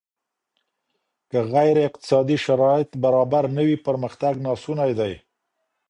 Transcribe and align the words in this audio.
که 1.29 1.39
غير 1.53 1.75
اقتصادي 1.89 2.37
شرايط 2.45 2.89
برابر 3.03 3.43
نه 3.55 3.63
وي 3.67 3.77
پرمختګ 3.87 4.33
ناسونی 4.45 4.91
دی. 4.99 5.13